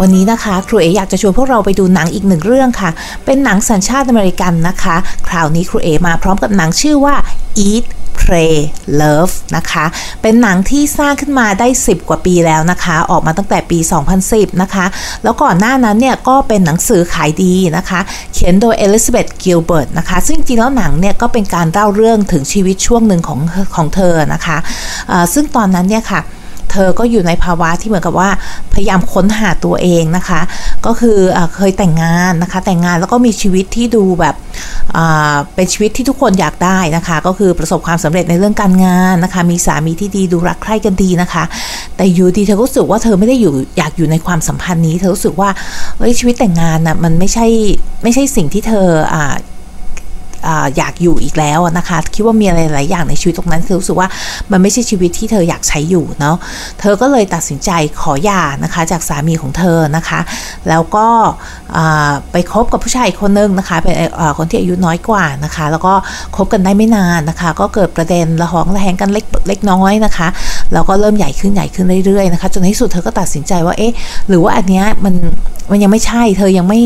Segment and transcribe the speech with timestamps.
[0.00, 2.90] วันนี้นะคะ ครูเออยากจะชวนพวกเราไปดูหนังอีกหนึ่งเรื่องค่ะ
[3.24, 4.96] เป็นหนังสัญชาติอเมริกันนะคะ
[5.28, 7.14] คราวนี้ครูเอมาพร้อมกับหนังชื่อว่า
[7.68, 7.84] Eat
[8.20, 8.56] Pray
[9.00, 9.84] Love นะคะ
[10.22, 13.78] เป็นหนังที่สร้างขึ้นมาได้ 10 กว่าปีแล้วนะคะ ออกมาตั้งแต่ปี
[14.20, 14.86] 2010 นะคะ
[15.22, 18.00] แล้วก่อนหน้านั้นเนี่ยก็เป็นหนังสือขายดีนะคะ
[18.32, 23.40] เขียนโดย Elizabeth Gilbert นะคะ ซึ่งจริงแล้วหนังเนี่ยก็เป็นการเล่าเรื่องถึงชีวิตช่วงหนึ่งของ
[23.76, 26.20] ของเธอนะคะะซึ่งตอนนั้นเนี่ยค่ะ
[26.76, 28.30] ธอก็อยู่ในภาวะที่เหมือนกับว่า
[28.74, 30.40] พยายามค้นหาตัวเองนะคะ
[30.86, 34.34] ก็คืออเคยแต่งงานนะคะ แต่งงานแล้วก็มีชีวิตที่ดูแบบ
[35.54, 41.44] เป็นชีวิตที่ทุกคนอยากได้นะคะ ก็คือประสบความสำเร็จในเรื่องการงานนะคะ มีสามีที่ดีดูรักใคร่กันดีนะคะ
[41.96, 45.50] แต่อยู่ดีเธอก็รู้สึกว่าเธอไม่ได้อยู่อยากอยู่ในความสัมพันธ์นี้ เธอรู้สึกว่า
[45.98, 47.46] เอ้ยชีวิตแต่งงานนะ่ะมันไม่ใช่
[48.02, 49.16] ไม่ใช่สิ่งที่เธออ
[50.76, 54.08] อยากอยู่อีกแล้วนะคะ คิดว่ามีอะไรหลายอย่างในชีวิตตรงนั้นคือรู้สึกว่า
[54.52, 56.36] มันไม่ใช่ชีวิตที่เธออยากใช้อยู่เนาะ
[56.80, 57.70] เธอก็เลยตัดสินใจ
[58.00, 60.20] ขอหย่านะคะจากสามีของเธอนะคะ
[60.68, 61.06] แล้วก็
[62.32, 63.94] ไปคบกับผู้ชายคนนึงนะคะเป็น
[64.38, 65.92] คนที่อายุน้อยกว่านะคะ แล้วก็
[66.36, 70.28] คบกันได้ไม่นานนะคะ ก็เกิดประเด็นระหองระแหงกันเล็กเล็กน้อยนะคะ
[70.72, 73.92] แล้วก็เริ่มใหญ่ขึ้นใหญ่ขึ้นเรื่อยๆนะคะจนในที่สุดเธอก็ตัดสินใจว่าเอ๊ะ
[74.28, 75.14] หรือว่าอันเนี้ยมัน
[75.70, 76.82] มันยังไม่ใช่ เธอยังไม่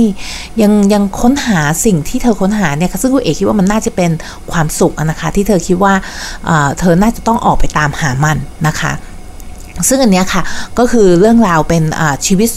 [0.62, 4.10] ยังยังค้นหาสิ่งที่เธอค้นหาเนี่ยซึ่งคุณเอกคิดว่ามันน่าจะเป็น
[4.52, 5.94] ความสุขนะคะที่เธอคิดว่า
[6.78, 8.36] เธอน่าจะต้องออกไปตามหามัน
[8.66, 8.92] นะคะ
[9.88, 10.42] ซึ่งอันนี้ค่ะ
[10.78, 11.82] ก็คือเรื่องราวเป็น
[12.26, 12.48] ชีวิต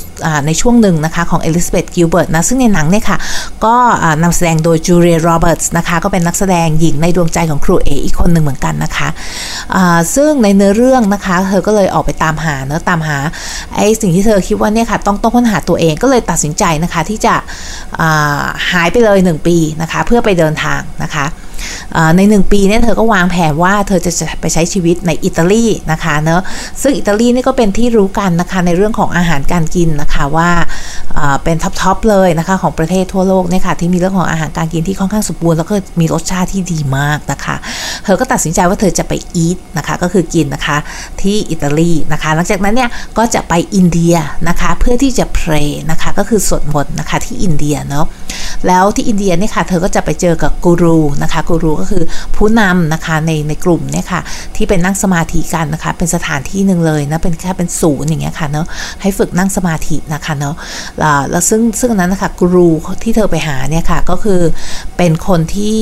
[0.45, 3.17] ในช่วงหนึ่งนะคะ ของเอลิซาเบธกิลเบิร์ตนะ ซึ่งในหนังเนี่ยค่ะ
[3.65, 3.75] ก็
[4.23, 9.07] นำแสดงโดยจูเลียโรเบิร์ตส์นะคะ ก็เป็นนักแสดงหญิงในดวงใจของครูเออีกคนหนึ่งเหมือนกันนะคะ
[10.15, 13.17] ซึ่งในเนื้อเรื่องนะคะ เธอก็เลยออกไปตามหาเนื้อตามหา
[13.75, 17.33] ไอ้สิ่งที่เธอคิดว่าเนี่ยค่ะ ต้องต้องค้นหาตัวเองก็เลยตัดสินใจนะคะที่จะ
[18.71, 21.25] หายไปเลย 1 ปีนะคะ เพื่อไปเดินทางนะคะ
[22.17, 26.41] ในหนึ่งปีเนี่ยเธอก็วางแผนว่าเธอจะไปใช้ชีวิตในอิตาลีนะคะเนอะ
[26.81, 30.49] ซึ่งอิตาลีนี่ก็เป็นที่รู้กันนะคะในเรื่องของอาหารการกินนะคะว่า
[31.43, 37.55] เป็นท็อปๆเลยนะคะของประเทศทั่วโลกเนี่ยค่ะที่มีเรื่องของอาหารการกินที่ค่อนข้างสมบูรณ์แล้วก็มีรสชาติที่ดีมากนะคะ
[38.03, 40.77] เธอก็ตัดสินใจว่าเธอจะไปอีทนะคะก็คือกินนะคะ
[41.21, 44.15] ที่อิตาลีนะคะหลังจากนั้นเนี่ยก็จะไปอินเดีย
[44.47, 45.53] นะคะเพื่อที่จะเพล
[45.91, 48.05] นะคะก็คือสวดมนต์นะคะที่อินเดียเนาะ
[48.67, 52.03] แล้วที่อินเดียเนี่ยค่ะเธอก็จะไปเจอกับกูรูนะคะกูรูก็คือ
[52.35, 54.21] ผู้นำนะคะในในกลุ่มเนี่ยค่ะ
[54.55, 58.65] ที่เป็นนั่งสมาธิกันนะคะ เป็นสถานที่หนึ่งเลยนะเป็นแค่เป็นศูนย์อย่างเงี้ยค่ะเนาะ
[59.01, 60.55] ให้ฝึกนั่งสมาธินะคะเนาะ
[61.29, 62.69] แล้วซึ่งซึ่งนั้นนะคะกูรู
[63.03, 64.41] ที่เธอไปหาเนี่ยค่ะก็คือ
[64.97, 65.77] เป็นคนที่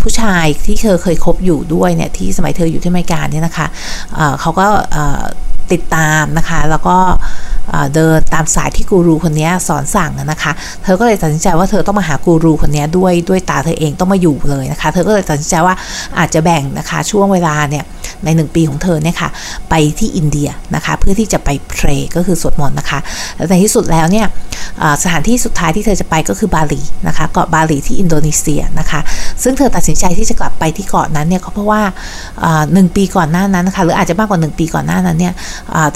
[0.00, 3.66] ผู้ชายที่เธอเคยคบอยู่ด้วยเนี่ยที่สมัยเธออยู่ที่อเมริกาเนี่ยนะคะ
[4.40, 4.66] เขาก็
[5.72, 6.96] ติดตามนะคะแล้วก็
[7.94, 15.74] เดินตามสายที่กูรูคนนี้สอนสั่งนะคะ เธอก็เลยตัดสินใจว่าเธอต้องมาหากูรูคนนี้ด้วยด้วยตาเธอเองต้องมาอยู่เลยนะคะ เธอก็เลยตัดสินใจว่า
[16.18, 17.84] อาจจะแบ่งนะคะช่วงเวลาเนี่ย
[18.24, 19.28] ในหนึ่งปีของเธอเนี่ยค่ะ
[19.70, 22.98] ไปที่อินเดียนะคะ เพื่อที่จะไปเพลก็คือสวดมนต์นะคะ
[23.36, 24.26] และในที่สุดแล้วเนี่ย
[25.02, 29.00] สถานที่สุดท้ายที่เธอจะไปก็คือบาหลีนะคะเกาะบาหลีที่อินโดนีเซียนะคะ
[29.42, 31.82] ซึ่งเธอตัดสินใจที่จะกลับไปที่เกาะนั้นเนี่ยก็เพราะว่า
[32.72, 35.34] หนึ่งปีก่อนหน้านั้นนะคะหรืออาจจะมากกว่า 1 ปีก่อนหน้านั้นเนี่ย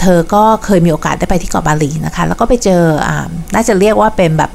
[0.01, 3.11] เธอก็เคยมีโอกาสได้ไปที่เกาะบาหลีนะคะแล้วก็ไปเจออ
[3.55, 4.51] น่าจะเรียกว่าเป็นแบบ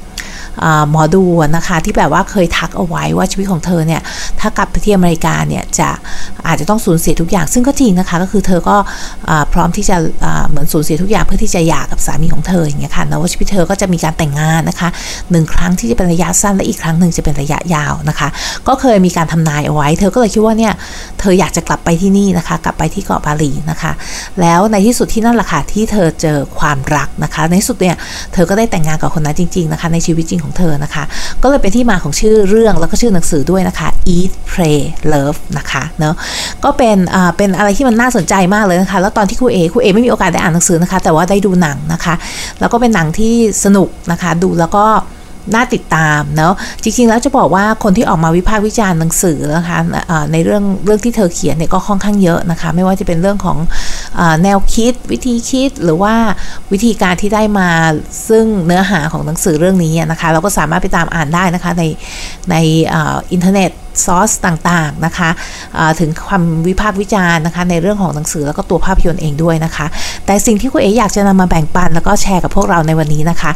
[0.90, 1.24] หมอดู
[1.56, 4.00] นะคะที่แบบว่าเคยทักเอาไว้ว่าชีวิตของเธอเนี่ย
[4.40, 5.88] ถ้ากลับไปที่อเมริกาเนี่ยจะ
[6.46, 8.76] อาจจะต้องสูญเสียทุกอย่าง ซึ่งก็จริงนะคะก็คือเธอก็
[9.52, 9.96] พร้อมที่จะ
[10.48, 14.88] เหมือนสูญเสียทุกอย่างเพื่อที่จะหย่ากับสามีของเธออย่างเงี้ยค่ะแล้วว่าชีวิตเธอก็จะมีการแต่งงานนะคะ
[15.30, 18.28] หนึ่งครั้งที่จะเป็นระยะสั้นและอีกครั้งหนึ่งจะเป็นระยะยาวนะคะ
[18.68, 20.72] ก็เคยมีการทำนายเอาไว้ เธอก็เลยคิดว่าเนี่ย
[21.20, 23.92] เธออยากจะกลับไปที่นี่นะคะ กลับไปที่เกาะบาหลีนะคะ
[24.40, 27.96] แล้วในที่สุดที่นั่นแหละค่ะที่เธอเจอความรักนะคะ ในที่สุดเนี่ย
[28.32, 31.04] เธอก็ได้แต่งงานกับคนนั้นจริง ๆนะคะ ในชีวิตจริงของเธอนะคะ
[31.42, 34.78] ก็เลยเป็นที่มาของชื่อเรื่องแล้วก็ชื่อหนังสือด้วยนะคะ Eat Pray
[35.12, 36.14] Love นะคะเนาะ
[36.64, 42.14] ก็เป็นอ่าเป็นอะไรที่มันน่าสนใจมากเลยนะคะ แล้วตอนที่ครูเอครูเอไม่มีโอกาสได้อ่านหนังสือนะคะ แต่ว่าได้ดูหนังนะคะ
[42.60, 43.34] แล้วก็เป็นหนังที่
[43.64, 44.84] สนุกนะคะ ดูแล้วก็
[45.54, 49.78] น่าติดตามเนาะจริงๆ แล้วจะบอกว่าคนที่ออกมาวิพากษ์วิจารณ์หนังสือนะคะ
[50.32, 53.58] ในเรื่องเรื่องที่เธอเขียนเนี่ยก็ค่อนข้างเยอะนะคะ ไม่ว่าจะเป็นเรื่องของ
[54.18, 56.14] อแนวคิดวิธีคิดหรือว่า
[56.72, 57.70] วิธีการที่ได้มา
[58.28, 61.84] ซึ่งเนื้อหาของหนังสือเรื่องนี้นะคะ เราก็สามารถไปตามอ่านได้นะคะใน
[62.50, 62.56] ใน
[63.32, 63.70] อินเทอร์เน็ต
[64.04, 65.30] ซอสต่างๆนะคะ
[66.00, 69.86] ถึงความวิพากษ์วิจารณ์นะคะในเรื่องของหนังสือแล้วก็ตัวภาพยนตร์เองด้วยนะคะ
[70.26, 73.50] แต่สิ่งที่คุณเอ๋อยากจะนำมาแบ่งปัน แล้วก็แชร์กับพวกเราในวันนี้นะคะ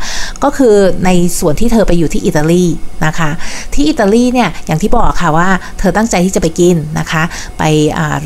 [0.45, 2.65] ก็คือในส่วนที่เธอไปอยู่ที่อิตาลี
[3.07, 3.31] นะคะ
[3.75, 5.49] ที่อิตาลีเนี่ยอย่างที่บอกค่ะว่า
[5.79, 7.23] เธอตั้งใจที่จะไปกินนะคะ
[7.59, 7.63] ไป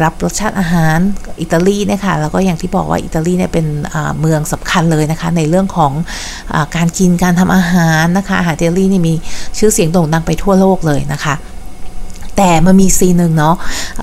[0.03, 0.99] รับรสชาติอาหาร
[1.41, 3.67] อิตาลีนะคะแล้วก็อย่างที่บอกว่าอิตาลีเนี่ยเป็น
[4.21, 5.93] เมืองสำคัญเลยนะคะ ในเรื่องของ
[6.55, 9.15] อการกินการทำอาหารนะคะอาหารอิตาลีนี่มี
[9.59, 11.35] ชื่อเสียงโด่งดังไปทั่วโลกเลยนะคะ
[12.37, 13.55] แต่มันมีซีนหนึ่งเนาะ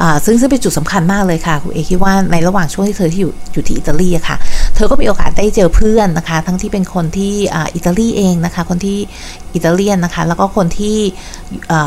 [0.06, 4.38] ะซึ่งซึ่งเป็นจุดสำคัญมากเลยค่ะ คุณเอคิดว่าในระหว่างช่วงที่เธอที่อยู่อยู่ที่อิตาลีอะค่ะ
[4.76, 7.34] เธอก็มีโอกาสได้เจอเพื่อนนะคะ ทั้งที่เป็นคนที่
[7.76, 8.98] อิตาลีเองนะคะ คนที่
[9.56, 10.98] อิตาเลียนนะคะ แล้วก็คนที่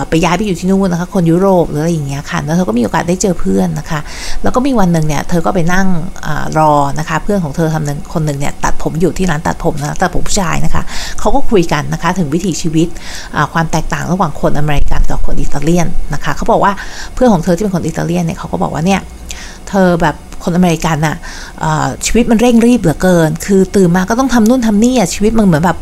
[0.09, 4.01] ไปย้ายไปอยู่ที่นู่นนะคะ คนยุโรปหรืออะไรอย่างเงี้ยค่ะ แล้วเธอก็มีโอกาสได้เจอเพื่อนนะคะ
[4.43, 5.87] แล้วก็มีวันหนึ่งเนี่ย เธอก็ไปนั่ง
[6.27, 6.29] อ
[6.59, 10.83] รอนะคะ เพื่อนของเธอทำหนึ่งคนหนึ่งเนี่ยตัดผมอยู่ที่ร้านตัดผมนะตัดผมผู้ชายนะคะ
[11.21, 12.89] เขาก็คุยกันนะคะถึงวิถีชีวิต
[13.53, 16.73] ความแตกต่างระหว่างคนอเมริกันกับคนอิตาเลียนนะคะ เขาบอกว่า
[17.15, 19.01] เพื่อนของเธอที่เป็นคนอิตาเลียนเนี่ยเขาก็บอกว่าเนี่ย
[19.69, 21.17] เธอแบบ คนอเมริกันอะ
[22.07, 25.79] ชีวิตมันเร่งรีบเหลือเกิน คือตื่นมาก็ต้องทำนู่นทำนี่อะชีวิตมันเหมือนแบบ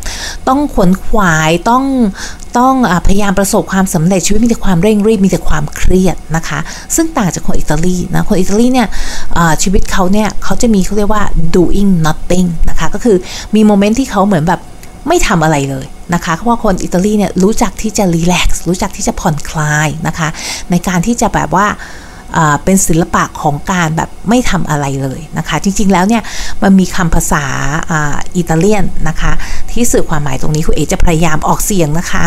[0.48, 1.84] ต้องขวนขวายต้อง
[2.58, 6.58] ต้องอพยายามประสบความสำเร็จชีวิตมีแต่ความเร่งรีบมีแต่ความเครียดนะคะ
[6.94, 8.88] ซึ่งต่างจากคนอิตาลีนะคนอิตาลีเนี่ย
[9.62, 11.22] ชีวิตเขาเนี่ยเขาจะมีเขาเรียกว่า
[11.56, 13.16] doing nothing นะคะก็คือ
[13.54, 14.60] มีโมเมนต์ที่เขาเหมือนแบบ
[15.08, 20.28] ไม่ทำอะไรเลยนะคะเพราะว่าคนอิตาลีเนี่ยรู้จักที่จะรีแลกซ์รู้จักที่จะผ่อนคลายนะคะ
[20.70, 21.66] ในการที่จะแบบว่า
[22.64, 26.22] เป็นศิลปะของการแบบไม่ทำอะไรเลยนะคะ จริงๆแล้วเนี่ย
[26.62, 27.44] มันมีคำภาษา
[28.36, 29.32] อิตาเลียนนะคะ
[29.70, 32.24] ที่สื่อความหมายตรงนี้คุณเอจะพยายามออกเสียงนะคะ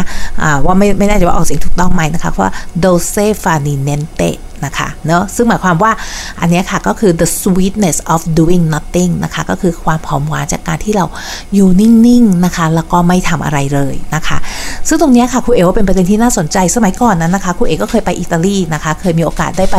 [0.66, 2.52] ว่าไม่ไม่แน่ใจว่าออกเสียงถูกต้องไหมนะคะว่า
[2.84, 4.32] dolce far niente
[4.66, 5.92] นะคะเนาะซึ่งหมายความว่า
[6.40, 11.06] อันนี้ค่ะก็คือ the sweetness of doing nothing นะคะ ก็คือความหอมหวานจากการที่เรา
[11.54, 14.38] อยู่นิ่ง ๆ นะคะ แล้วก็ไม่ทำอะไรเลยนะคะ
[14.88, 19.78] ซึ่งตรงนี้ค่ะครูเอ๋ว่าเป็นประเด็นที่น่าสนใจสมัยก่อนนั้นนะคะครูเอ๋ก็เคยไปอิตาลีนะคะ เคยมีโอกาสได้ไป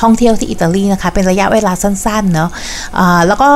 [0.00, 3.50] ท่องเที่ยวที่อิตาลีนะคะ เป็นระยะเวลาสั้นๆเนาะะแล้วก็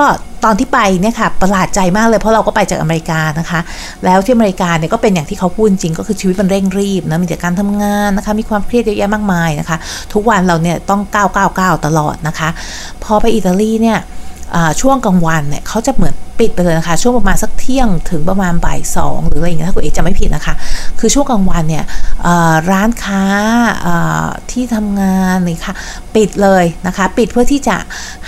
[0.44, 3.60] ตอนที่ไปเนี่ยค่ะประหลาดใจมากเลย เพราะเราก็ไปจากอเมริกานะคะ
[4.04, 9.76] แล้วที่อเมริกาเนี่ยก็เป็นอย่างที่เขาพูดจริงก็คือชีวิตมันเร่งรีบนะมีแต่การทำงานนะคะ มีความเครียดเยอะแยะมากมายนะคะ
[10.12, 12.48] ทุกวันเราเนี่ยต้องก้าวก้าวก้าวตลอดนะคะ
[13.04, 13.98] พอไปอิตาลีเนี่ย
[14.81, 20.54] ช่วงกลางวันเนี่ยเขาจะเหมือนปิดไปเลยนะคะ ช่วงประมาณสักเที่ยงถึงประมาณบ่ายสองหรืออะไรอย่างเงี้ยถ้าคุณเอกจะไม่ผิดนะคะ
[21.00, 21.84] คือช่วงกลางวันเนี่ย
[22.70, 23.22] ร้านค้า
[24.50, 25.75] ที่ทำงานนี่ค่ะ
[26.14, 27.76] ปิดเลยนะคะ ปิดเพื่อที่จะ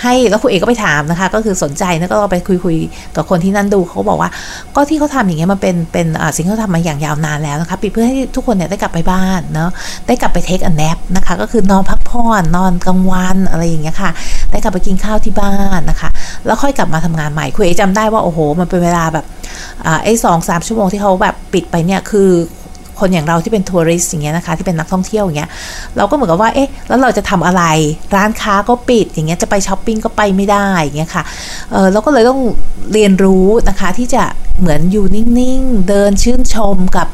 [0.01, 2.77] ให้แล้วคุณเอกก็ไปถามนะคะ ก็คือสนใจแล้วก็ไปคุยคุย
[3.15, 4.29] กับคนที่นั่นดูเขาบอกว่า
[4.75, 9.69] ก็ที่เขาทำอย่างเงี้ยมันเป็นเป็นสิ่งที่เขาทำมาอย่างยาวนานแล้วนะคะ ปิดเพื่อให้ทุกคนเนี่ยได้กลับไปบ้านเนาะ
[10.07, 14.11] ได้กลับไปเทคอันแนปนะคะ ก็คือนอนพักผ่อนนอนกลางวันอะไรอย่างเงี้ยค่ะ
[14.51, 16.08] ได้กลับไปกินข้าวที่บ้านนะคะ
[16.45, 19.25] แล้วค่อยกลับมาทำงานใหม่คุณเอกจำได้ว่าโอ้โห มันเป็นเวลาแบบ
[20.03, 22.29] ไอ้สองสามชั่วโมงที่เขาแบบปิดไปเนี่ยคือ
[22.99, 25.49] คนอย่างเราที่เป็นทัวริสอย่างเงี้ยนะคะที่เป็นนักท่องเที่ยวอย่างเงี้ย
[25.97, 27.63] เราก็เหมือนกับว่าเอ๊ะแล้วเราจะทำอะไร
[28.15, 31.23] ร้านค้าก็ปิดอย่างเงี้ยจะไปช้อปปิ้งก็ไปไม่ได้อย่างเงี้ยค่ะ
[31.71, 32.39] เออเราก็เลยต้อง
[32.93, 34.23] เรียนรู้นะคะที่จะ
[34.59, 37.07] เหมือนอยู่นิ่งๆ เดินชื่นชมกับ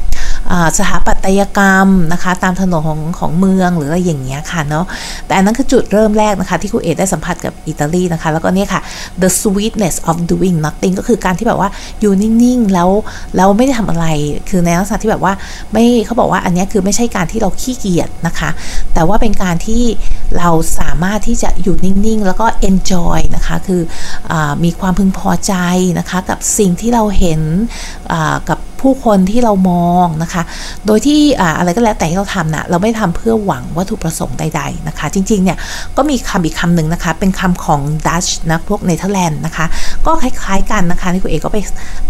[0.78, 4.84] สถาปัตยกรรมนะคะตามถนนของของเมืองหรืออะไรอย่างเงี้ยค่ะเนาะ
[5.26, 8.80] แต่อันนั้นคือจุดเริ่มแรกนะคะที่คุณเอได้สัมผัสกับอิตาลีนะคะแล้วก็เนี่ยค่ะ
[9.22, 11.70] the sweetness of doing nothing ก็คือการที่แบบว่า
[12.00, 12.90] อยู่นิ่งๆแล้ว
[13.36, 14.06] แล้วไม่ได้ทำอะไร
[14.48, 15.32] คือในลักษณะที่แบบว่า
[15.72, 18.50] ไม่เขาบอกว่าอันนี้คือไม่ใช่การที่เราขี้เกียจนะคะ
[18.94, 19.82] แต่ว่าเป็นการที่
[20.38, 23.82] เราสามารถที่จะอยู่นิ่งๆ แล้วก็ enjoy นะคะคือ
[24.30, 24.32] อ
[24.64, 25.54] มีความพึงพอใจ
[25.98, 27.40] นะคะกับสิ่งที่เราเห็น
[28.48, 30.42] กับ ผู้คนที่เรามองนะคะ
[30.86, 31.18] โดยที่
[31.58, 35.58] อะไรก็แล้วแต่ที่เราทำนะเราไม่ทำเพื่อหวังวัตถุประสงค์ใด ๆนะคะ จริงๆเนี่ย
[35.96, 39.66] ก็มีคำอีกคำหนึ่งนะคะ เป็นคำของดัชนะพวกเนเธอร์แลนด์นะคะ
[40.06, 41.58] ก็คล้ายๆกันนะคะที่คุณเอกก็ไป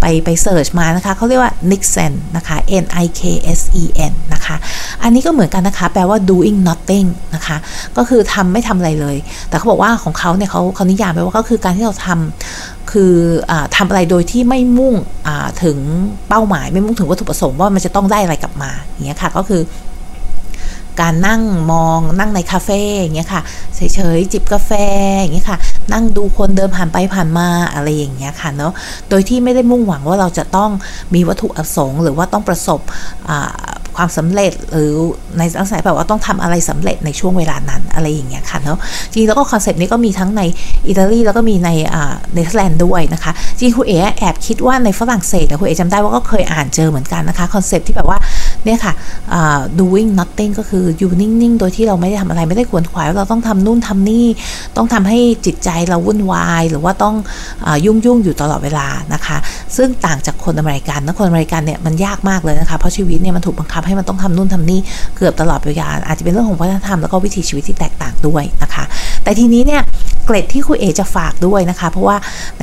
[0.00, 3.22] ไปไปเสิร์ชมานะคะเขาเรียกว่า Nixon นะคะ N I K
[3.58, 4.56] S E N นะคะ
[5.02, 7.56] อันนี้ก็เหมือนกันนะคะ แปลว่า doing nothing นะคะ
[7.96, 9.16] ก็คือทำไม่ทำอะไรเลย
[9.48, 13.14] แต่เขาบอกว่าของเขาเนี่ยเขาเขานิยามไปว่าก็คือการที่เราทำคือ
[13.50, 14.94] อทำอะไรโดยที่ไม่มุ่ง
[15.62, 15.78] ถึง
[16.28, 19.62] เป้าหมายไม่มุ่งถึงวัตถุประสงค์ว่ามันจะต้องได้อะไรกลับมาอย่างเงี้ยค่ะก็คือ
[21.00, 23.42] การนั่งมองนั่งในคาเฟ่อย่างเงี้ยค่ะ
[23.76, 24.70] เฉยๆจิบกาแฟ
[25.20, 25.58] อย่างเงี้ยค่ะ
[25.92, 28.72] นั่งดูคนเดินผ่านไปผ่านมาอะไรอย่างเงี้ยค่ะเนาะ
[29.08, 30.70] โดยที่ไม่ได้มุ่งหวังว่าเราจะต้อง
[31.14, 32.80] มีวัตถุประสงค์ หรือว่าต้องประสบ
[33.96, 34.92] ความสำเร็จหรือ
[35.38, 38.78] ในลักษณะแบบว่าต้องทำอะไรสำเร็จในช่วงเวลานั้นอะไรอย่างเงี้ยค่ะเนาะ
[39.12, 40.42] จริงแล้วก็ concept นี้ก็มีทั้งใน
[40.88, 48.18] อิตาลีแล้วก็มีในเนเธอร์แลนด์ด้วยนะคะจริงคุณเอ๋แอบคิดว่าในฝรั่งเศสคุณเอ๋จำได้ว่าก็เคยอ่านเจอเหมือนกันนะคะ concept ที่แบบว่า
[48.64, 48.92] เนี่ยค่ะ
[49.80, 54.26] doing nothing ก็คืออยู่นิ่งๆ โดยที่เราไม่ได้ทำอะไรไม่ได้ขวนขวายว่าเราต้องทำนู่นทำนี่
[54.76, 57.14] ต้องทำให้จิตใจเราวุ่นวาย หรือว่าต้อง
[57.84, 59.36] ยุ่งยุ่งอยู่ตลอดเวลานะคะ
[59.76, 64.80] ซึ่งต่างจากคนอเมริกันนะคนอเมริกันเนี่ยมันยากมากเลยนะคะ เพราะชีวิตเนี่ยมันถูกบังคับให้มันต้องทำนู่นทำนี่
[65.16, 68.84] เกือบตลอดเวลาอาจจะเป็นเรื่องของวัฒนธรรมแล้วก็วิถีชีวิตที่แตกต่างด้วยนะคะ
[69.22, 69.82] แต่ทีนี้เนี่ย
[70.26, 72.16] เกร็ดที่คุณเอจะฝากด้วยนะคะ เพราะว่า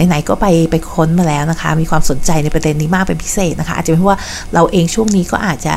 [0.07, 4.19] ไหนๆก็ไปไปค้นมาแล้วนะคะ มีความสนใจในประเด็นนี้มากเป็นพิเศษนะคะ อาจจะเป็นเพราะว่า
[4.53, 5.73] เราเองช่วงนี้ก็อาจจะ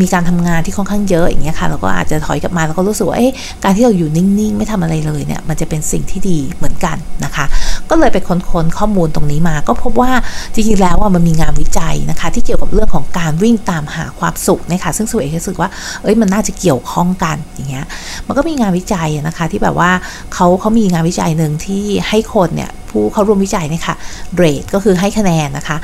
[0.00, 3.32] มีการทำงานที่ค่อนข้างเยอะอย่างเงี้ยค่ะเราก็อาจจะถอยกลับมาแล้วก็รู้สึกว่าเอ๊ะ
[3.64, 7.44] การที่เราอยู่นิ่งๆ ไม่ทำอะไรเลยเนี่ยมันจะเป็นสิ่งที่ดีเหมือนกันนะคะ
[7.90, 10.12] ก็เลยไปค้นข้อมูลตรงนี้มา ก็พบว่า
[10.54, 15.68] จริงๆแล้วว่ามันมีงานวิจัยนะคะ ที่เกี่ยวกับเรื่องของการวิ่งตามหาความสุขนะคะซึ่งสวยรู้สึกว่า
[16.02, 17.86] เอ้ยมันน่าจะเกี่ยวข้องกันอย่างเงี้ย
[18.26, 19.90] มันก็มีงานวิจัยนะคะที่แบบว่า
[20.34, 23.96] เขาเขามีงานวิจัยหนึ่งที่ให้คนเนี่ยผู้เข้าร่วมวิจัยเนี่ยค่ะ
[24.36, 25.76] เรทก็คือให้คะแนนนะคะ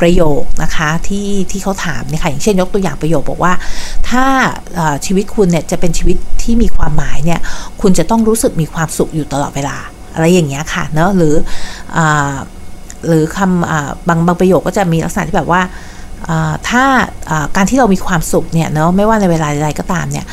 [0.00, 3.52] ประโยคนะคะที่ที่เขาถามเนี่ยค่ะอย่างเช่นยกตัวอย่างประโยคบอกว่า
[4.08, 4.24] ถ้า
[5.06, 7.40] ชีวิตคุณเนี่ยจะเป็นชีวิตที่มีความหมายเนี่ย
[7.80, 9.76] คุณจะต้องรู้สึกมีความสุขอยู่ตลอดเวลา
[10.14, 11.34] อะไรอย่างเงี้ยค่ะเนอะหรือ
[11.96, 11.98] อ
[13.08, 15.62] หรือคำบางบางประโยคก็จะมีลักษณะที่แบบว่า
[16.68, 16.84] ถ้า
[17.56, 20.26] การที่เรามีความสุขเนี่ยเนาะไม่ว่าในเวลาใดก็ตามเนี่ย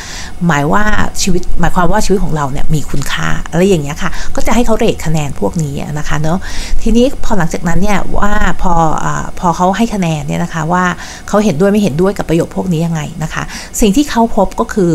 [0.45, 0.83] หมายว่า
[1.21, 6.37] ชีวิตหมายความว่าชีวิตของเราเนี่ยมีคุณค่าอะไรอย่างเงี้ยค่ะ ก็จะให้เขาเรทคะแนนพวกนี้นะคะเนาะ
[6.81, 8.73] ทีนี้พอหลังจากนั้นเนี่ยว่าพอ
[9.03, 9.07] อ
[9.39, 10.85] พอเขาให้คะแนนเนี่ยนะคะว่า
[11.27, 13.43] เขาเห็นด้วยไม่เห็นด้วยกับประโยคพวกนี้ยังไงนะคะ
[13.81, 14.91] สิ่งที่เขาพบก็คือ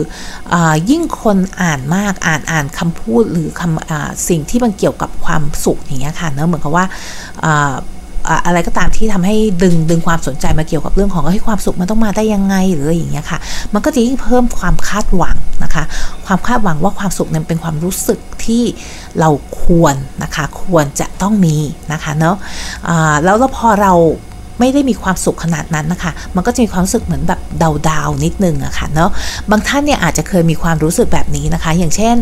[0.52, 0.55] อ
[0.90, 6.85] ยิ่งคนอ่านมากอ่านอ่านคำพูดหรือคำสิ่งที่มันเกี่ยวกับความสุขอย่างเงี้ยค่ะเนาะเหมือนกับว่า
[8.47, 13.38] อะไรก็ตามที่ทำให้ดึงดึงความสนใจมาเกี่ยวกับเรื่องของให้ความสุขมันต้องมาได้ยังไงหรืออย่างเงี้ยค่ะ
[13.75, 15.85] มันก็จะยิ่งเพิ่มความคาดหวังนะคะ
[16.26, 18.62] ความคาดหวังว่าความสุขนั้นเป็นความรู้สึกที่
[19.20, 19.30] เรา
[19.62, 21.56] ควรนะคะ ควรจะต้องมี
[21.92, 23.92] นะคะเนาะะแล้วแล้วพอเรา
[24.58, 27.40] ไม่ได้มีความสุขขนาดนั้นนะคะ มันก็จะมีความรู้สึกเหมือนแบบ
[27.88, 29.10] ดาวๆนิดนึงอะคะ่ะเนาะ
[29.50, 32.14] บางท่านเนี่ยอาจจะเคยมีความรู้สึกแบบนี้นะคะ อย่างเช่น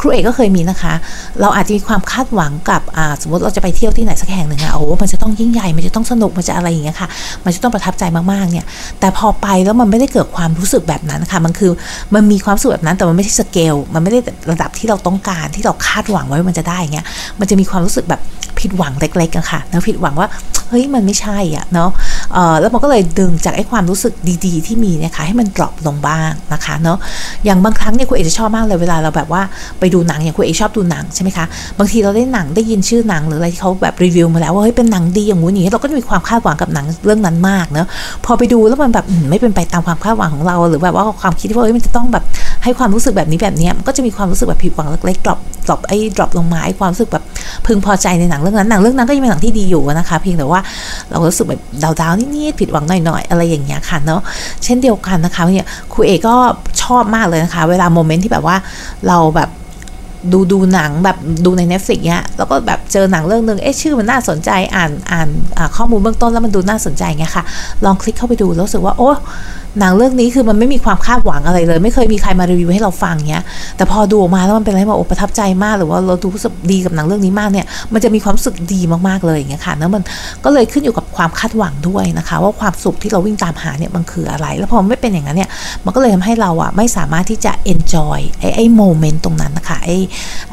[0.00, 0.94] ครูเอกก็เคยมีนะคะ
[1.40, 2.82] เราอาจจะมีความคาดหวังกับ
[3.22, 7.08] สมมติเราจะไปเที่ยวที่ไหนสักแห่งหนึ่งอะโอ้มันจะต้องยิ่งใหญ่มันจะต้องสนุกมันจะอะไรอย่างเงี้ยค่ะ
[7.44, 8.66] มันจะต้องประทับใจมากๆเนี่ย
[9.00, 11.72] แต่พอไปแล้วมันไม่ได้เกิดความรู้สึกแบบนั้นค่ะมันคือ
[12.14, 14.20] มันมีความสุขแบบนั้นแต่มันไม่ใช่สเกลมันไม่ได้
[14.50, 17.06] ระดับที่เราต้องการที่เราคาดหวังไว้มันจะได้เงี้ย
[17.40, 18.20] มันจะมีความรู้สึกแบบ
[18.60, 20.28] ผิดหวังเล็กๆกันค่ะแล้วผิดหวังว่า
[20.68, 21.90] เฮ้ยมันไม่ใช่อะเนาะ
[22.60, 24.12] แล้วมันก็เลยดึงจากไอ้ความรู้สึก
[24.46, 26.98] ดีๆ ที่มีนะคะให้มันดรอปลงบ้างนะคะเนาะ
[27.44, 29.42] อย่างบางครั้งเนี่ยคุณเอกจะชอบมากเลยเวลาเราแบบว่า
[29.80, 31.44] ไปดูหนังอย่างคุณเอกชอบดูหนังใช่ไหมคะ
[31.78, 37.86] บางทีเราได้หนังได้ยินชื่อหนังหรืออะไรที่เขาแบบรีวิวมาแล้วว่าเฮ้ยเป็นหนังดีอย่างงู้นอย่างนี้เราก็จะมีความคาดหวังกับหนังเรื่องนั้นมากเนาะ
[38.24, 42.24] พอไปดูแล้วมันแบบไม่เป็นไปตามความคาดหวังของเรา หรือแบบว่าความคิดว่าเฮ้ยมันจะต้องแบบ
[42.64, 47.24] ให้ความรู้สึกแบบนี้แบบนี้ก็จะมีความรู้สึกแบบผิดหวังเล็กๆ drop drop ไอ้ drop ลงมาไอ้ความรู้สึกแบบ
[47.66, 50.60] พึงพอใจในหนังเรื่องนั้นหนังเรื่องนั้นก็ยังเป็นหนังที่ดีอยู่นะคะ เพียงแต่ว่า
[51.10, 51.60] เรารู้สึกแบบ
[52.00, 54.20] down ๆนิดๆผิดหวังหน่อยๆอะไรอย่างเงี้ยค่ะเนาะ
[54.64, 56.34] เช่นเดียวกันนะคะเนี่ยครูเอก็
[56.82, 58.56] ชอบมากเลยนะคะ เวลา moment ที่แบบว่า
[59.08, 59.50] เราแบบ
[60.32, 65.28] ดูดูหนังแบบดูใน Netflix เนี้ยแล้วก็แบบเจอหนังเรื่องหนึ่งเอ๊ะชื่อมันน่าสนใจอ่านอ่าน
[65.76, 67.44] ข้อมูลเบื้องต้นแล้วมันดูน่าสนใจเงี้ยค่ะ
[67.84, 69.10] ลองคลิกเข้าไปดูแล้วรู้สึกว่าโอ้
[69.78, 73.44] หนังเรื่องนี้คือมันไม่มีความคาดหวังอะไรเลย ไม่เคยมีใครมารีวิวให้เราฟังเนี้ย
[73.76, 80.02] แต่พอดูออกมาแล้วมันเป็นอะไรมาโอ้ประทับใจมากหรือว่าเราดูรู้สึกดีกับหนังเรื่องนี้มากเนี่ยมันจะมีความรู้สึกดีมากๆเลยอย่างเงี้ยค่ะแล้วมัน
[80.44, 85.50] ก็เลยขึ้นอยู่กับความคาดหวังด้วยนะคะ ว่าความสุขที่เราวิ่งตามหาเนี่ยมันคืออะไร แล้วพอไม่เป็นอย่างนั้นเนี่ย
[85.84, 89.96] มันก็เลยทำให้เราอะไม่สามารถที่จะ enjoy ไอ้ไอ้โมเมนต์ตรงนั้นนะคะไอ้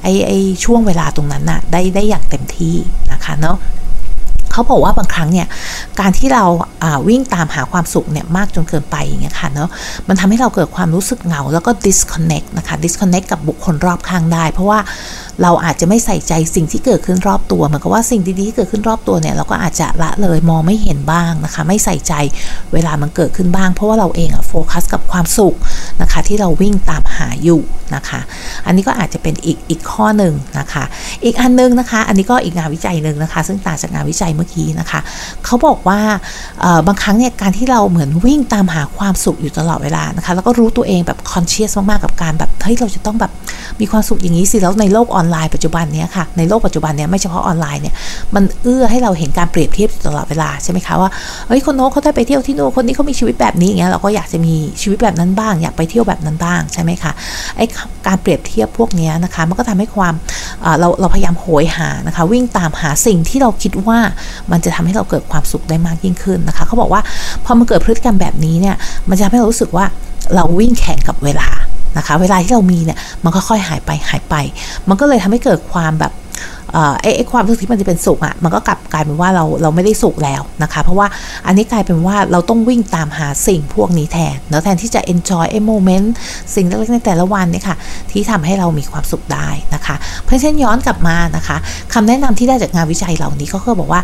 [0.02, 2.76] ไอ้ไอ้ช่วงเวลาตรงนั้นน่ะได้ได้อย่างเต็มที่
[3.12, 3.58] นะคะเนาะ
[4.56, 5.48] เขาบอกว่าบางครั้งเนี่ย
[6.00, 6.46] การที่เรา
[7.08, 9.70] วิ่งตามหาความสุขเนี่ยมากจนเกินไปอย่างเงี้ยค่ะเนาะ
[10.08, 14.80] มันทำให้เราเกิดความรู้สึกเหงาแล้วก็ disconnect นะคะ disconnect กับบุคคลรอบข้างได้ เพราะว่า
[15.42, 22.14] เราอาจจะไม่ใส่ใจสิ่งที่เกิดขึ้นรอบตัวเหมือนกับว่าสิ่งดีๆที่เกิดขึ้นรอบตัวเนี่ยเราก็อาจจะละเลยมองไม่เห็นบ้างนะคะ ไม่ใส่ใจ
[22.74, 25.56] เวลามันเกิดขึ้นบ้าง เพราะว่าเราเองอะโฟกัสกับความสุข
[26.02, 27.62] นะคะ ที่เราวิ่งตามหาอยู่
[27.96, 28.20] นะคะ
[28.66, 30.84] อันนี้ก็อาจจะเป็นอีกอีกข้อหนึ่งนะคะ
[31.24, 35.00] อีกอันนึงนะคะ อันนี้ก็อีกงานวิจัยหนึ่งนะคะ ซึ่งต่างจากงานวิจัยเมื่อกี้นะคะ
[35.46, 36.00] เขาบอกว่า
[36.88, 43.32] บางครั้งเนี่ยการที่เราเหมือนวิ่งตามหาความสุขอยู่ตลอดเวลานะคะ แล้วก็รู้ตัวเองแบบคอนเชียสมากๆกับการแบบเฮ้ยเราจะต้องแบบ
[43.80, 47.96] มีความสุขอย่างนี้สิแล้วในโลกออนอนไลน์ปัจจุบันนี้ค่ะในโลกปัจจุบันเนี้ยไม่เฉพาะออนไลน์เนี่ย
[48.36, 51.10] มันเอื้อให้เราเห็นการเปรียบเทียบตลอดเวลาใช่ไหมคะว่า
[51.48, 57.12] เฮ้ยคนโน้นเขาได้ไปเที่ยวที่โน้นคนนี้เขามีชีวิตแบบนี้อย่างเงี้ยเราก็อยากจะมีชีวิตแบบนั้นบ้าง อยากไปเที่ยวแบบนั้นบ้างใช่ไหมคะ
[57.58, 57.66] ไอ้
[58.08, 60.14] การเปรียบเทียบพวกนี้นะคะมันก็ทำให้ความ
[60.80, 64.00] เราเราพยายามโหยหานะคะวิ่งตามหาสิ่งที่เราคิดว่า
[64.52, 67.02] มันจะทำให้เราเกิดความสุขได้มากยิ่งขึ้นนะคะเขาบอกว่า
[67.46, 68.76] พอมันเกิดพฤติกรรมแบบนี้เนี่ย
[69.10, 69.86] มันจะทำให้เรารู้สึกว่า
[70.36, 71.50] เราวิ่งแข่งกับเวลา
[71.98, 74.36] นะคะ เวลาที่เรามีเนี่ยมันก็ค่อยหายไปหายไป
[74.90, 76.14] มันก็เลยทำให้เกิดความแบบ
[77.02, 81.08] ไอ้ไอ้ความรู้สึกที่มันจะเป็นสุขอะ่ะมันก็กลับกลายเป็นว่าเราเราไม่ได้สุขแล้วนะคะ เพราะว่า
[81.46, 86.14] อันนี้กลายเป็นว่าเราต้องวิ่งตามหาสิ่งพวกนี้แทนเนาะแทนที่จะ enjoy ไอ้โมเมนต์
[86.56, 87.78] สิ่งเล็กๆในแต่ละวันเนี่ยค่ะ
[88.12, 91.58] ที่ทำให้เรามีความสุขได้นะคะ เพราะฉะนั้นย้อนกลับมานะคะ
[91.94, 94.02] คำแนะนำที่ได้จากงานวิจัยเหล่านี้ก็คือบอกว่า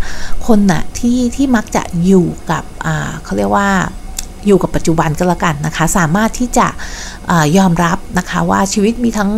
[0.48, 3.70] คนน่ะที่ที่มักจะอยู่กับอ่าเขาเรียกว่า
[4.48, 6.68] อยู่กับปัจจุบันก็แล้วกันนะคะ สามารถที่จะ
[7.30, 9.32] อยอมรับนะคะว่าชีวิตมีทั้ง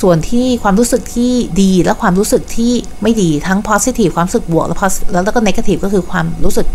[0.00, 4.78] ส่วนที่ความรู้สึกที่ดีและความรู้สึกที่ไม่ดีทั้ง positive ความรู้สึกบวก แล้ว
[5.12, 6.66] แล้วก็ negative ก็คือความรู้สึก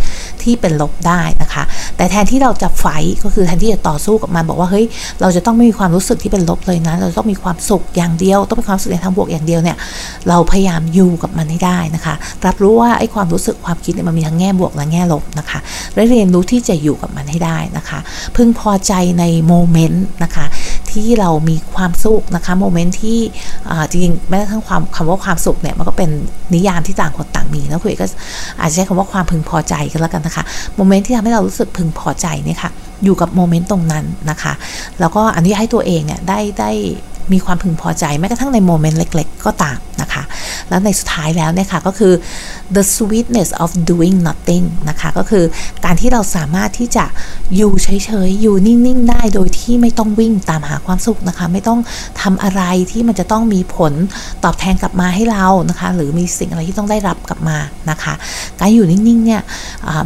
[0.44, 1.64] ที่เป็นลบได้นะคะ
[1.98, 2.86] แต่แทนที่เราจะไฟ
[3.24, 4.86] ก็คือแทนที่จะต่อสู้กับมันบอกว่าเฮ้ย
[5.22, 9.78] เราจะต้องไม่มีความรู้สึกที่เป็นลบเลยนะ เราต้องมีความสุขอย่างเดียว ต้องมีความสุขในทางบวกอย่างเดียวเนี่ย
[10.30, 12.14] เราพยายามอยู่กับมันให้ได้นะคะ
[12.46, 15.60] รับรู้ว่าไอ้ความรู้สึกความคิดเนี่ยมันมีทั้งแง่บวกและแง่ลบนะคะ
[15.96, 18.00] และเรียนรู้ที่จะอยู่กับมันให้ได้นะคะ
[18.36, 20.46] พึงพอใจใน moment นะคะ
[20.94, 23.20] ที่เรามีความสุขนะคะ moment ที่
[23.92, 26.10] จริงแม้กระทั่งความคำว่าความสุขเนี่ยมันก็เป็น
[26.54, 28.08] นิยามที่ต่างคนต่างมีนะคุยก็
[28.60, 30.44] อาจจะใช้คำว่าความพึงพอใจกันแล้วกันนะคะ
[30.76, 32.72] moment ที่ทำให้เรารู้สึกพึงพอใจเนี่ยค่ะ
[33.04, 34.54] อยู่กับ moment ตรงนั้นนะคะ
[35.00, 36.72] แล้วก็อนุญาตให้ตัวเองเนี่ยได้ได้
[37.34, 40.24] มีความพึงพอใจแม้กระทั่งใน moment เล็ก ๆ ก็ตามนะคะ
[40.70, 42.14] แล้วในสุดท้ายแล้วเนี่ยค่ะก็คือ
[42.76, 45.44] the sweetness of doing nothing นะคะ ก็คือ
[45.86, 47.06] การที่เราสามารถที่จะ
[47.56, 51.80] อยู่เฉยๆ อยู่นิ่ง ๆ ได้โดยที่ไม่ต้องวิ่งตามหาความสุขนะคะ ไม่ต้อง
[52.22, 52.62] ทำอะไร
[52.92, 53.94] ที่มันจะต้องมีผล
[54.44, 57.58] ตอบแทนกลับมาให้เรานะคะ หรือมีสิ่งอะไรที่ต้องได้รับกลับมา
[57.90, 58.14] นะคะ
[58.60, 59.42] การอยู่นิ่ง ๆ เนี่ย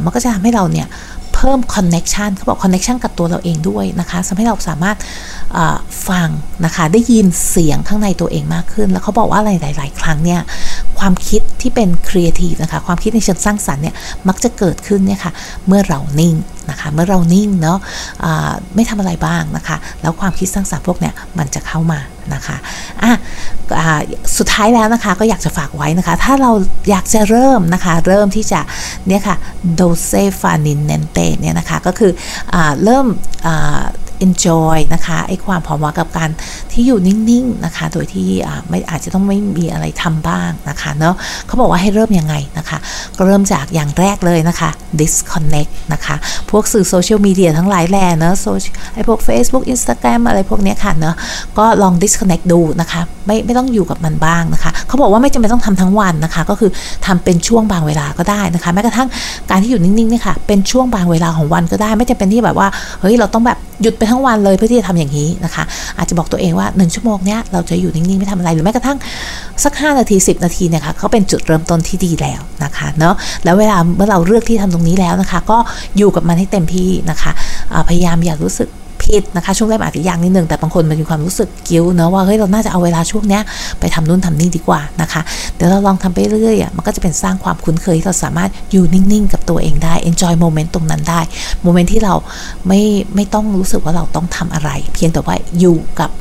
[0.03, 0.88] มันก็จะทำให้เราเนี่ย
[1.35, 4.97] เพิ่มคอนเน็ชันเขาบอกคอนเน็ชันกับตัวเราเองด้วยนะคะทำให้เราสามารถ
[6.09, 6.29] ฟัง
[6.65, 9.49] นะคะได้ยินเสียงข้างในตัวเองมากขึ้น แล้วเขาบอกว่าห
[9.79, 10.41] ลาย ๆ ครั้งเนี่ย
[10.99, 13.95] ความคิดที่เป็นครีเอทีฟนะคะความคิดในเชิงสร้างสรรค์เนี่ย
[14.27, 15.31] มักจะเกิดขึ้นเนี่ยค่ะ
[15.67, 16.35] เมื่อเรานิ่ง
[16.69, 21.99] นะคะเมื่อเรานิ่งเนาะะไม่ทำอะไรบ้างนะคะ แล้วความคิดสร้างสรรค์พวกเนี้ยมันจะเข้ามา
[22.33, 22.57] นะคะ
[23.03, 23.11] อะ
[24.38, 26.51] สุดท้ายแล้วนะคะก็อยากจะฝากไว้นะคะ ถ้าเรา
[26.89, 28.60] อยากจะเริ่มนะคะ เริ่มที่จะ
[29.07, 29.36] เนี่ยค่ะ
[29.75, 32.12] dolce far niente เนี่ยนะคะ ก็คือ
[32.53, 33.05] อเริ่ม
[34.25, 36.29] enjoy นะคะไอ้ความพอเหมาะกับการ
[36.72, 38.27] ที่อยู่นิ่งๆนะคะโดยที่
[38.69, 41.15] ไม่อาจจะต้องไม่มีอะไรทำบ้างนะคะเนาะ
[41.48, 42.77] เขาบอกว่าให้เริ่มยังไงนะคะ
[43.17, 44.69] ก็เริ่มจากอย่างแรกเลยนะคะ
[45.01, 46.15] disconnect นะคะ
[46.51, 48.34] พวกสื่อโซเชียลมีเดียทั้งหลายแหล่เนาะ
[48.93, 51.15] ไอ้พวก Facebook Instagram อะไรพวกนี้ค่ะเนาะ
[51.57, 56.72] ก็ลอง disconnect ดูนะคะไม่ไม่ต้องอยู่กับมันบ้างนะคะเขาบอกว่าไม่จำเป็นต้องทำทั้งวันนะคะก็คือ
[57.05, 59.07] ทำเป็นช่วงบางเวลาก็ได้นะคะแม้กระทั่ง
[59.50, 62.68] การที่อยู่นิ่งๆเนี่ยค่ะเป็นช่วงบางเวลาของวันก็ได้ ไม่จำเป็นที่แบบว่า
[63.01, 65.63] เฮ้ยเราต้องแบบหยุดไปทั้งวันเลยเพื่อที่จะทำอย่างนี้นะคะ
[65.98, 68.98] อาจจะบอกตัวเองว่า 1 ชั่วโมงเนี้ยเราจะอยู่นิ่งๆไม่ทำอะไรหรือแม้กระทั่ง
[69.63, 75.57] สัก 5 นาที 10 นาทีเนี่ยค่ะเขาเป็นจุดเริ่มต้นที่ดีแล้วนะคะเนาะแล้วเวลาเมื่อเราเลือกที่ทำตรงนี้แล้วนะคะ ก็
[75.98, 77.31] อยู่กับมันให้เต็มที่นะคะ
[77.87, 78.70] พยายามอย่ารู้สึก
[79.07, 83.41] ผิดนะคะ ช่วงแรกอาจจะยากนิดนึงแต่บางคนมันมีความรู้สึกกิ้วเนาะว่าเฮ้ยเราน่าจะเอาเวลาช่วงเนี้ย
[83.79, 85.22] ไปทำนู่นทำนี่ดีกว่านะคะ
[85.55, 91.22] เดี๋ยวเราลองทำไปเรื่อยอะมันก็จะเป็นสร้างความคุ้นเคยที่เราสามารถอยู่นิ่งๆ กับตัวเองได้ enjoy moment ตรงนั้นได้
[91.63, 92.13] moment ที่เรา
[92.68, 92.81] ไม่
[93.15, 96.11] ไม่ต้องรู้สึกว่าเราต้องทำอะไร เพียงแต่ว่าอยู่กับ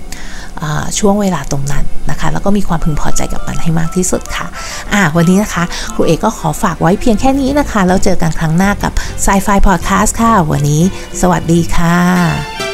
[0.99, 4.47] ช่วงเวลาตรงนั้นนะคะ แล้วก็มีความพึงพอใจกับมันให้มากที่สุดค่ะ
[4.93, 8.93] อ่าวันนี้นะคะ ครูเอกก็ขอฝากไว้เพียงแค่นี้นะคะ แล้วเจอกันครั้งหน้ากับ
[9.25, 10.83] Psy-Fi Podcast ค่ะ วันนี้
[11.21, 12.74] สวัสดีค่ะ